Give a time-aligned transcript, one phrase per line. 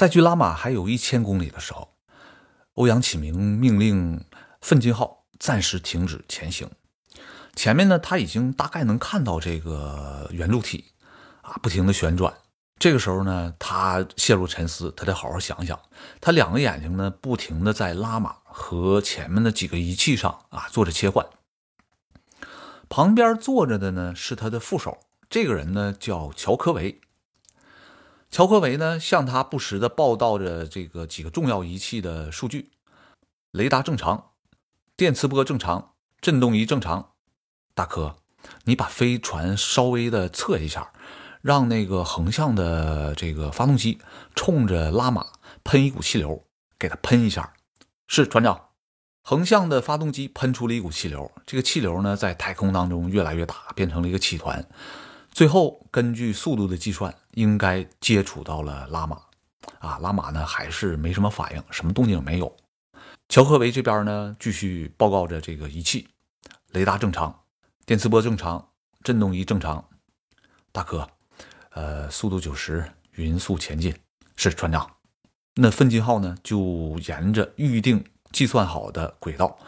[0.00, 1.92] 在距拉玛还有一千公里的时候，
[2.72, 4.24] 欧阳启明命令
[4.62, 6.70] 奋进号暂时停止前行。
[7.54, 10.86] 前面呢，他已经大概能看到这个圆柱体
[11.42, 12.32] 啊，不停的旋转。
[12.78, 15.78] 这个时候呢，他陷入沉思，他得好好想想。
[16.18, 21.26] 他两个眼睛呢，不停的在拉玛和前面的几个仪器上啊做着切换。
[22.88, 24.96] 旁边坐着的呢是他的副手，
[25.28, 27.02] 这个人呢叫乔科维。
[28.30, 32.70] 乔科维呢向他不时的报道着这个几个重要仪器的数据：
[33.50, 34.30] 雷达正常，
[34.96, 37.14] 电磁波正常，振动仪正常。
[37.74, 38.16] 大科，
[38.64, 40.92] 你把飞船稍微的测一下。
[41.42, 43.98] 让那个横向的这个发动机
[44.34, 45.26] 冲着拉玛
[45.64, 46.44] 喷一股气流，
[46.78, 47.54] 给它喷一下。
[48.06, 48.66] 是船长，
[49.22, 54.68] 横向的发动机喷出了一股气流，这个气流呢在太空当中越来越大，变成了一个气团。
[55.32, 59.20] 最后根据速度的计算，应该接触到了拉玛。
[59.78, 62.56] 啊，拉玛呢还是没什么反应，什么动静没有。
[63.28, 66.08] 乔科维这边呢继续报告着这个仪器，
[66.72, 67.42] 雷达正常，
[67.86, 68.68] 电磁波正常，
[69.02, 69.84] 振动仪正常。
[70.72, 71.08] 大哥。
[71.72, 73.94] 呃，速度九十，匀速前进。
[74.34, 74.90] 是船长。
[75.56, 79.58] 那奋进号呢，就沿着预定计算好的轨道，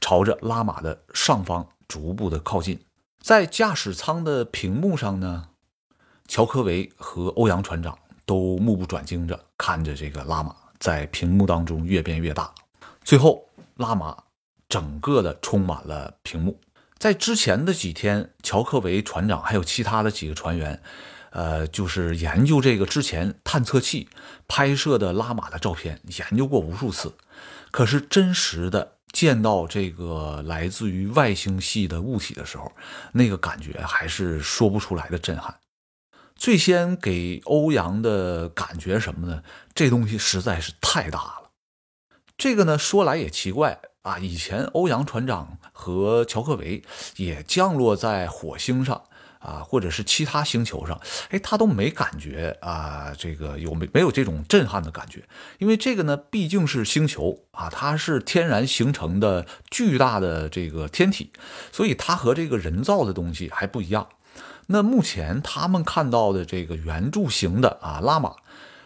[0.00, 2.82] 朝着拉玛的上方逐步的靠近。
[3.20, 5.50] 在驾驶舱的屏幕上呢，
[6.28, 12.52] 乔科维和欧阳船长都目不转睛着看着这个拉玛在屏幕当中越变越大。
[13.02, 14.16] 最后，拉玛
[14.68, 16.60] 整个的充满了屏幕。
[16.98, 20.82] 在之前的几天，乔科维船长还有其他的几个船员。
[21.30, 24.08] 呃，就是研究这个之前探测器
[24.46, 27.12] 拍摄的拉玛的照片，研究过无数次，
[27.72, 32.70] 可是真实的见到这个来自于外星系的物体的时候，
[33.10, 35.52] 那个感觉还是说不出来的震撼。
[36.36, 39.42] 最先给欧阳的感觉什么呢？
[39.74, 41.50] 这东西实在是太大了。
[42.36, 46.82] 这个呢，说来也奇怪啊，以前欧阳船长和乔克维
[47.16, 49.04] 也降落在火星上。
[49.44, 55.22] 啊，或者是其他星球上，哎，他都没感觉啊，这个有没没有这种震撼的感觉？
[55.58, 61.30] 因为这个呢，毕竟是星球啊，它是天然形成的巨大的这个天体，
[61.70, 64.08] 所以它和这个人造的东西还不一样。
[64.66, 68.34] 那目前他们看到的这个圆柱形的啊拉玛，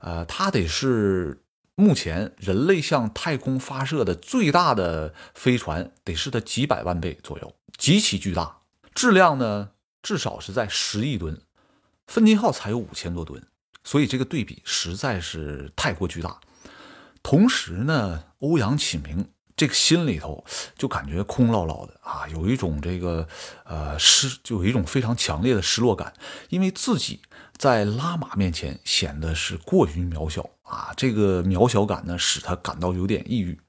[0.00, 1.42] 呃，它得是
[1.74, 8.58] 目前人类向太空发射的最大的飞船，得是它几百万倍左右，极其巨大，
[8.94, 9.70] 质量呢？
[10.02, 11.42] 至少是在十亿吨，
[12.06, 13.46] 奋进号才有五千多吨，
[13.84, 16.40] 所以这个对比实在是太过巨大。
[17.22, 19.28] 同时呢，欧阳启明
[19.60, 20.42] 这个心里头
[20.74, 23.28] 就感觉空落落的啊，有一种这个
[23.64, 26.14] 呃失，就有一种非常强烈的失落感，
[26.48, 27.20] 因为自己
[27.58, 33.60] 在拉玛面前显得是过于渺小啊，这个渺小感呢使他感到有点抑郁。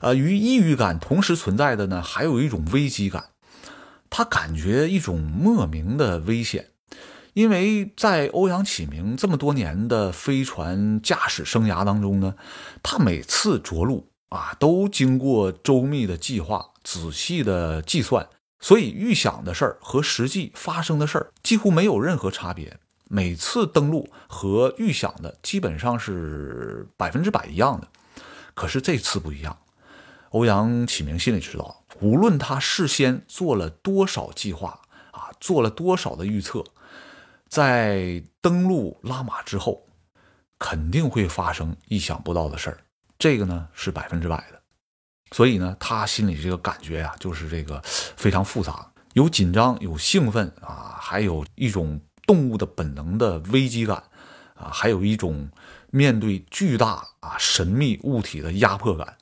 [0.00, 3.32] 呃，与抑郁感同时存在的呢，还有一种危机感。
[4.08, 6.70] 他感觉一种莫名的危险，
[7.34, 12.36] 因为在欧阳启明这么多年的飞船驾驶生涯当中呢，
[12.82, 22.78] 他每次着陆啊都经过周密的计划、仔细的计算，所以预想的事儿和实际发生的事儿几乎没有任何差别。
[23.12, 27.88] 每次登陆和预想的基本上是百分之百一样的，
[28.54, 29.58] 可是这次不一样。
[30.30, 31.84] 欧阳启明心里知道。
[32.00, 34.80] 无论他事先做了多少计划
[35.10, 36.64] 啊，做了多少的预测，
[37.48, 39.86] 在登陆拉玛之后，
[40.58, 42.78] 肯定会发生意想不到的事儿。
[43.20, 44.60] 这个呢是百分之百的。
[45.30, 54.02] 所以呢，他心里这个感觉呀，就是这个非常复杂，有紧张，有兴奋啊，还有一种动物的本能的危机感
[54.56, 55.48] 啊，还有一种
[55.90, 59.18] 面对巨大啊神秘物体的压迫感。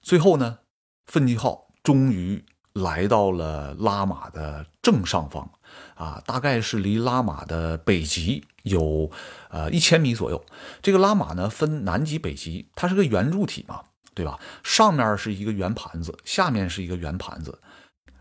[0.00, 0.60] 最后呢。
[1.06, 5.50] 奋进号终于来到了拉玛的正上方，
[5.94, 9.10] 啊，大概是离拉玛的北极有
[9.50, 10.44] 呃一千米左右。
[10.80, 13.82] 这个拉玛呢分南极、北极，它是个圆柱体嘛，
[14.14, 14.38] 对吧？
[14.62, 17.58] 上面是一个圆盘子，下面是一个圆盘子，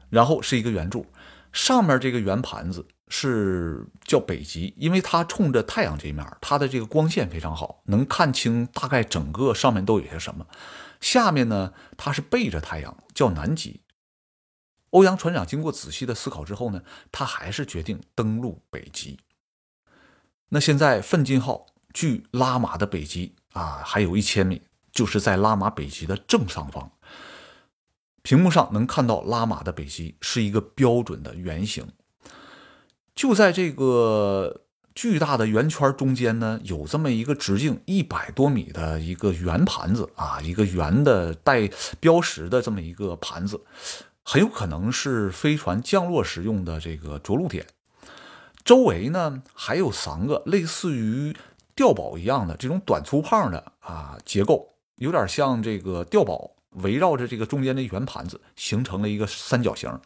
[0.10, 1.06] 然后是一个圆柱。
[1.54, 10.46] 上面这个圆盘子是叫北极，因为它冲着太阳这面，它的这个光线非常好，能看清大概整个上面都有些什么。
[11.02, 13.82] 下面呢，它是背着太阳，叫南极。
[14.92, 19.20] 欧阳船长经过仔细的思考之后呢，他还是决定登陆北极。
[20.50, 24.62] 那现在奋进号距拉玛的北极啊，还有一千米，
[24.92, 26.92] 就是在拉玛北极的正上方。
[28.22, 31.88] 屏幕上能看到拉玛的北极是一个标准的圆形。
[33.16, 34.62] 就在这个
[34.94, 43.62] 巨大的圆圈中间呢，有这么一个直径一百多米的一个圆盘子啊，一个圆的带标识的这么一个盘子，
[44.24, 47.66] 很有可能是飞船降落时用的这个着陆点。
[48.64, 51.36] 周围呢还有三个类似于
[51.76, 60.00] 碉堡一样的这种短粗胖的啊结构，有点像这个碉堡，围绕着这个中间的圆盘子形成了一个三角形。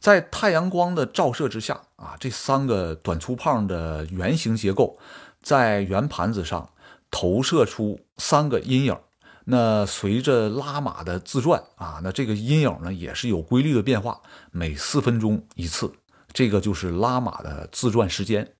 [0.00, 4.98] 在太阳光的照射之下，啊，这三个短粗胖的圆形结构
[5.40, 6.68] 在圆盘子上
[7.08, 8.98] 投射出三个阴影。
[9.44, 15.92] 那随着拉玛的自转，啊，那这个阴影呢也是有规律的变化，每四分钟一次。
[16.32, 18.54] 这个就是拉玛的自转时间。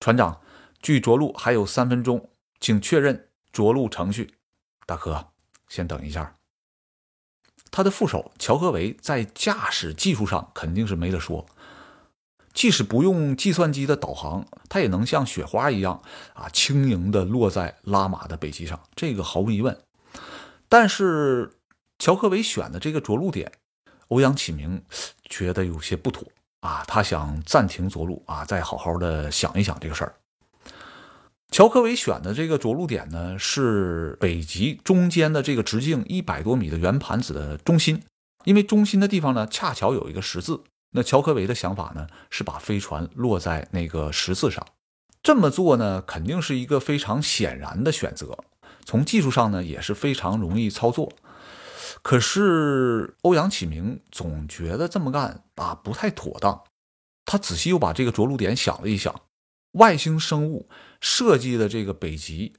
[0.00, 0.40] 船长，
[0.80, 4.34] 距着陆还有三分钟，请确认着陆程序。
[4.86, 5.28] 大哥，
[5.68, 6.36] 先等一下。
[7.70, 11.44] 他的副手乔科维在驾驶技术上肯定是没得说，
[12.52, 16.00] 即使不用计算机的导航，他也能像雪花一样
[16.34, 19.83] 啊轻盈地落在拉玛的北极上，这个毫无疑问。
[20.68, 21.50] 但是
[21.98, 23.52] 乔科维选的这个着陆点，
[24.08, 24.82] 欧阳启明
[25.28, 26.26] 觉得有些不妥
[26.60, 30.14] 啊，他想暂停着陆啊，再好好的想一想这个事儿。
[31.50, 38.02] 乔科维选的这个着陆点呢，是北极中间的这个直径一百多米的圆盘子的中心，
[38.44, 40.64] 因为中心的地方呢，恰巧有一个十字。
[40.96, 44.66] 那乔科维的想法呢，是把飞船落在那个十字上。
[45.22, 48.38] 这么做呢，肯定是一个非常显然的选择，
[48.84, 51.12] 从技术上呢，也是非常容易操作。
[52.02, 56.62] 可是欧阳启明总觉得这么干啊不太妥当，
[57.24, 59.22] 他仔细又把这个着陆点想了一想。
[59.72, 60.68] 外星生物
[61.00, 62.52] 设计的这个北极，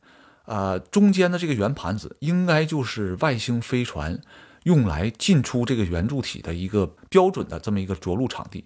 [0.45, 4.19] 啊，中间的这个圆盘子应该就是外星飞船
[4.63, 8.65] 用来进出这个圆柱体的一个标准的这么一个着陆场地。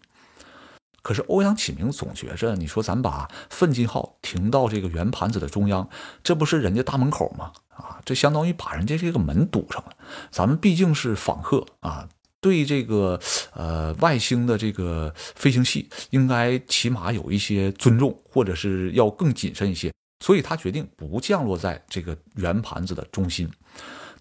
[1.01, 5.89] 可是欧阳启明总觉着，你说咱把奋进号停到这个圆盘子的中央，
[6.23, 7.51] 这不是人家大门口吗？
[7.69, 9.91] 啊，这相当于把人家这个门堵上了。
[10.31, 12.07] 咱们毕竟是访客啊。
[12.41, 13.19] 对这个
[13.53, 19.91] 呃外星的这个飞行器，应该起码有一些尊重，或者是要更谨慎一些。
[20.23, 23.49] 所以他决定不降落在这个圆盘子的中心。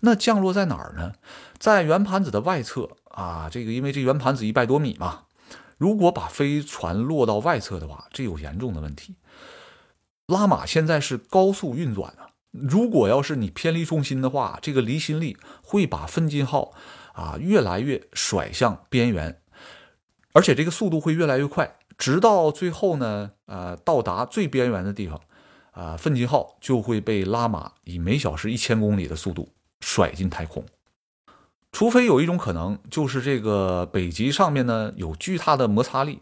[0.01, 1.13] 那降落在哪儿呢？
[1.59, 3.49] 在圆盘子的外侧啊。
[3.49, 5.23] 这个因为这圆盘子一百多米嘛，
[5.79, 9.17] 如果把飞船落到外侧的话，这有严重的问题。
[10.27, 16.73] 拉玛现在是高速运转啊，如果要是你偏离中心的话，这个离心力会把奋进号。
[17.15, 19.43] 啊，越来越甩向边缘，
[20.35, 25.21] 而且这个速度会越来越快，直到最后呢，呃，到达最边缘的地方，
[25.73, 30.65] 啊，奋进号就会被拉玛以每小时一千公里的速度甩进太空。
[31.73, 36.21] 除非有一种可能，就是这个北极上面呢有巨大的摩擦力。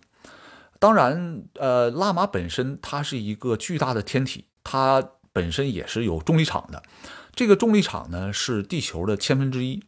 [0.79, 5.03] 当然，呃，拉玛本身它是一个巨大的天体，它
[5.33, 6.83] 本身也是有重力场的，
[7.35, 9.83] 这个重力场呢是地球的千分之一。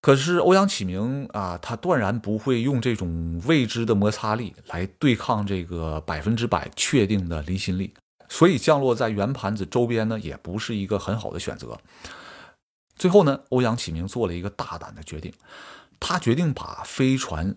[0.00, 7.94] 可是欧阳启明啊，他断然不会用这种未知的摩擦力来对抗这个百分之百确定的离心力，
[8.28, 11.78] 所以降落在圆盘子周边呢，也不是一个很好的选择。
[12.96, 15.32] 最后呢，欧阳启明做了一个大胆的决定，
[15.98, 17.54] 他决定把飞船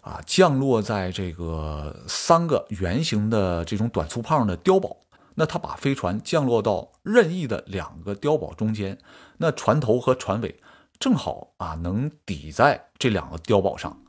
[0.00, 4.96] 啊降落在这个三个圆形的这种短粗胖的碉堡。
[5.36, 8.98] 那他把飞船降落到任意的两个碉堡中间，
[9.38, 10.60] 那船头和船尾。
[10.98, 14.02] 正好啊，能抵在这两个碉堡上。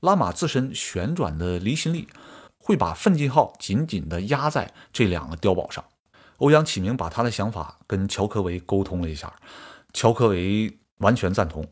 [0.00, 2.08] 拉玛自身旋转的离心力
[2.56, 5.84] 会把奋进号紧紧地压在这两个碉堡上。
[6.38, 9.34] 欧阳启明把他的想法跟乔科维沟通了一下，
[9.96, 11.66] 乔科维完全赞同。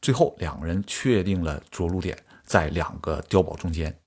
[0.00, 4.00] 最后两个人确定了着陆点在两个碉堡中间。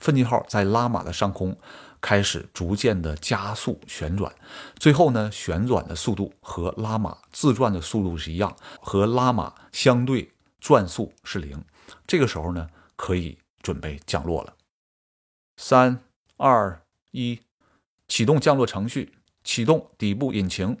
[0.00, 1.54] 奋进号在拉玛的上空。
[1.98, 4.32] 开始逐渐的加速旋转，
[4.78, 11.64] 最后呢，旋转的速度和拉玛自转的速度是一样，和拉玛相对转速是零。
[12.06, 14.54] 这个时候呢，可以准备降落了。
[15.56, 15.98] 三、
[16.36, 17.40] 二、一，
[18.06, 20.78] 启动降落程序，启动底部引擎。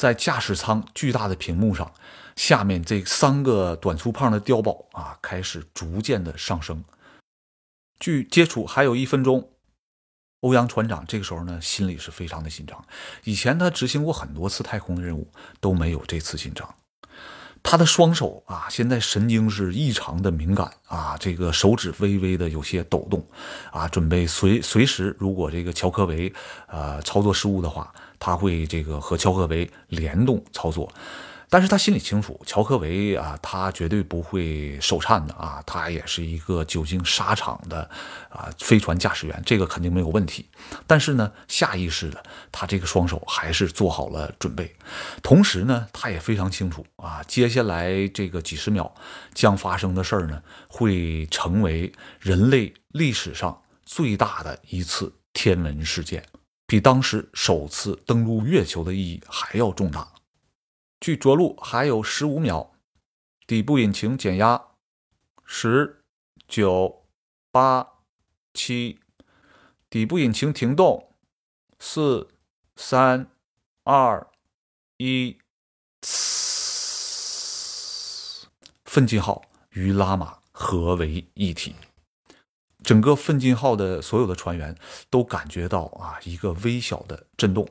[0.00, 1.92] 在驾驶舱巨大的屏幕上，
[2.34, 6.82] 下面这三个短粗胖的碉堡啊，开始逐渐的上升。
[7.98, 9.50] 距接触还有一分钟。
[10.40, 12.82] 欧阳船长这个时候呢，心里是非常的紧张。
[13.24, 15.30] 以前他执行过很多次太空的任务，
[15.60, 16.74] 都没有这次紧张。
[17.62, 23.24] 他的双手啊，现在神经是异常的敏感啊，这个手指微微的有些抖动
[23.70, 26.32] 啊，准备随随时，如果这个乔科维
[26.66, 30.92] 呃操作失误的话，他会这个和乔科维联动操作。
[31.50, 37.90] 但是他心里清楚，乔科维啊，他绝对不会手颤的啊，他也是一个久经沙场的
[38.28, 40.48] 啊飞船驾驶员，这个肯定没有问题。
[40.86, 44.76] 但是呢，下意识的，他这个双手还是做好了准备。
[45.24, 48.94] 同时呢，他也非常清楚啊，接下来这个几十秒
[49.34, 56.24] 将发生的事儿呢，会成为人类历史上最大的一次天文事件，
[56.68, 60.06] 比当时首次登陆月球的意义还要重大。
[61.00, 62.72] 距着陆还有十五秒，
[63.46, 64.62] 底部引擎减压，
[65.44, 66.04] 十、
[66.46, 67.06] 九、
[67.50, 67.88] 八、
[68.52, 69.00] 七，
[69.88, 71.14] 底部引擎停动，
[71.78, 72.28] 四、
[72.76, 73.30] 三、
[73.84, 74.30] 二、
[74.98, 75.38] 一，
[78.84, 81.74] 奋进号与拉玛合为一体。
[82.82, 84.76] 整个奋进号的所有的船员
[85.08, 87.66] 都感觉到啊一个微小的震动。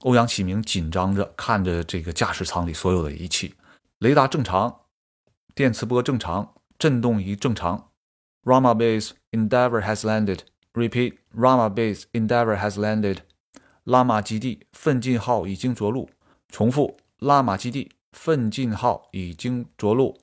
[0.00, 3.54] 欧阳启明紧张着看着这个驾驶舱里所有的仪器，
[3.98, 4.80] 雷达正常，
[5.54, 7.90] 电磁波正常，振动仪正常。
[8.42, 10.40] Rama Base Endeavor has landed.
[10.72, 11.18] Repeat.
[11.34, 13.18] Rama Base Endeavor has landed.
[13.84, 16.08] 拉玛基地奋进号已经着陆。
[16.48, 20.18] 重复，拉玛基地奋进号已经着陆。